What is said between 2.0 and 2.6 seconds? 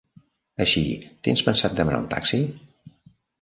un taxi?